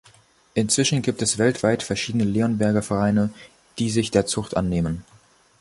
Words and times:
Inzwischen 0.55 1.03
gibt 1.03 1.21
es 1.21 1.37
weltweit 1.37 1.83
verschiedene 1.83 2.23
Leonberger-Vereine, 2.23 3.31
die 3.77 3.91
sich 3.91 4.09
der 4.09 4.25
Zucht 4.25 4.57
annehmen. 4.57 5.05